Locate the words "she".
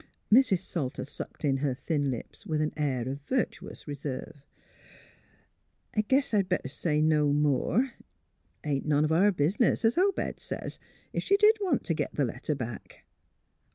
11.21-11.37